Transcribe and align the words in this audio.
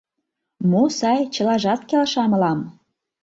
Мо 0.69 0.83
сай— 0.99 1.19
чылажат 1.33 1.81
келша 1.89 2.23
мылам. 2.31 2.59